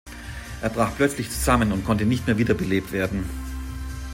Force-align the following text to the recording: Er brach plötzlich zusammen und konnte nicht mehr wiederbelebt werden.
Er 0.63 0.71
brach 0.71 0.95
plötzlich 0.95 1.29
zusammen 1.29 1.71
und 1.71 1.85
konnte 1.85 2.07
nicht 2.07 2.25
mehr 2.25 2.39
wiederbelebt 2.39 2.91
werden. 2.91 3.23